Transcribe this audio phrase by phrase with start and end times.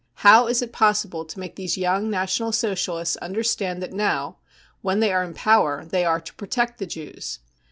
[0.25, 4.37] How is it possible to make these young National Socialists understand that now,
[4.81, 7.37] when they are in power, they are to protect the Jews